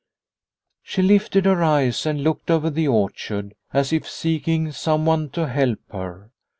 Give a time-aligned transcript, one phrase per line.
[0.81, 5.77] She lifted her eyes and looked over the orchard, as if seeking someone to help
[5.91, 6.31] her.